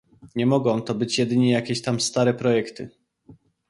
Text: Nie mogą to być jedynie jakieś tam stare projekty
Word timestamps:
Nie 0.35 0.45
mogą 0.45 0.81
to 0.81 0.95
być 0.95 1.17
jedynie 1.19 1.51
jakieś 1.51 1.81
tam 1.81 1.99
stare 1.99 2.33
projekty 2.33 2.89